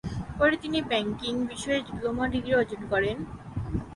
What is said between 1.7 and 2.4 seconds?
diploma